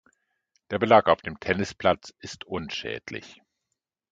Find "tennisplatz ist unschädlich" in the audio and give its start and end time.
1.39-3.39